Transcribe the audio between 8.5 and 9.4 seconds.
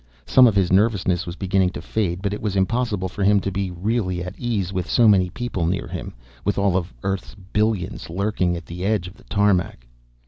at the edge of the